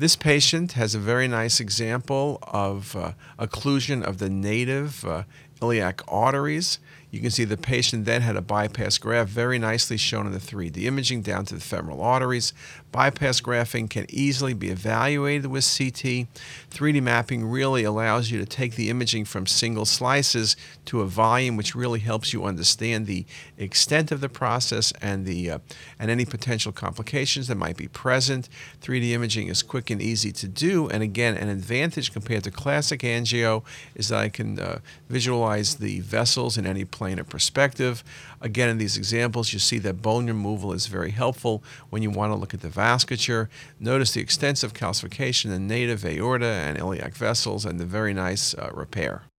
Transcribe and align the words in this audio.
This 0.00 0.16
patient 0.16 0.72
has 0.72 0.94
a 0.94 0.98
very 0.98 1.28
nice 1.28 1.60
example 1.60 2.38
of 2.44 2.96
uh, 2.96 3.12
occlusion 3.38 4.02
of 4.02 4.16
the 4.16 4.30
native 4.30 5.04
uh, 5.04 5.24
iliac 5.62 6.02
arteries. 6.08 6.78
You 7.10 7.20
can 7.20 7.30
see 7.30 7.44
the 7.44 7.56
patient 7.56 8.04
then 8.04 8.22
had 8.22 8.36
a 8.36 8.40
bypass 8.40 8.96
graft, 8.96 9.30
very 9.30 9.58
nicely 9.58 9.96
shown 9.96 10.26
in 10.26 10.32
the 10.32 10.38
3D 10.38 10.84
imaging 10.84 11.22
down 11.22 11.44
to 11.46 11.54
the 11.54 11.60
femoral 11.60 12.02
arteries. 12.02 12.52
Bypass 12.92 13.40
grafting 13.40 13.88
can 13.88 14.06
easily 14.08 14.54
be 14.54 14.68
evaluated 14.68 15.46
with 15.46 15.64
CT. 15.64 16.28
3D 16.70 17.02
mapping 17.02 17.44
really 17.44 17.82
allows 17.82 18.30
you 18.30 18.38
to 18.38 18.46
take 18.46 18.76
the 18.76 18.90
imaging 18.90 19.24
from 19.24 19.46
single 19.46 19.84
slices 19.84 20.56
to 20.84 21.00
a 21.00 21.06
volume, 21.06 21.56
which 21.56 21.74
really 21.74 22.00
helps 22.00 22.32
you 22.32 22.44
understand 22.44 23.06
the 23.06 23.26
extent 23.58 24.12
of 24.12 24.20
the 24.20 24.28
process 24.28 24.92
and 25.02 25.26
the 25.26 25.50
uh, 25.50 25.58
and 25.98 26.10
any 26.10 26.24
potential 26.24 26.72
complications 26.72 27.48
that 27.48 27.56
might 27.56 27.76
be 27.76 27.88
present. 27.88 28.48
3D 28.82 29.10
imaging 29.10 29.48
is 29.48 29.62
quick 29.62 29.90
and 29.90 30.00
easy 30.00 30.30
to 30.32 30.46
do, 30.46 30.88
and 30.88 31.02
again, 31.02 31.36
an 31.36 31.48
advantage 31.48 32.12
compared 32.12 32.44
to 32.44 32.50
classic 32.52 33.00
angio 33.00 33.64
is 33.96 34.08
that 34.08 34.18
I 34.18 34.28
can 34.28 34.58
uh, 34.60 34.78
visualize 35.08 35.49
the 35.58 36.00
vessels 36.00 36.56
in 36.56 36.66
any 36.66 36.84
planar 36.84 37.28
perspective. 37.28 38.02
Again, 38.40 38.68
in 38.68 38.78
these 38.78 38.96
examples, 38.96 39.52
you 39.52 39.58
see 39.58 39.78
that 39.78 40.02
bone 40.02 40.26
removal 40.26 40.72
is 40.72 40.86
very 40.86 41.10
helpful 41.10 41.62
when 41.90 42.02
you 42.02 42.10
want 42.10 42.32
to 42.32 42.36
look 42.36 42.54
at 42.54 42.60
the 42.60 42.68
vasculature. 42.68 43.48
Notice 43.78 44.12
the 44.12 44.20
extensive 44.20 44.74
calcification 44.74 45.52
in 45.54 45.66
native 45.66 46.04
aorta 46.04 46.46
and 46.46 46.78
iliac 46.78 47.14
vessels 47.14 47.64
and 47.64 47.78
the 47.78 47.86
very 47.86 48.14
nice 48.14 48.54
uh, 48.54 48.70
repair. 48.72 49.29